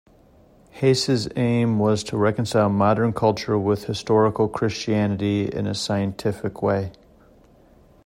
Hase's 0.71 1.29
aim 1.35 1.77
was 1.77 2.03
to 2.05 2.17
reconcile 2.17 2.69
modern 2.69 3.13
culture 3.13 3.55
with 3.59 3.83
historical 3.83 4.47
Christianity 4.49 5.45
in 5.45 5.67
a 5.67 5.75
scientific 5.75 6.63
way. 6.63 6.91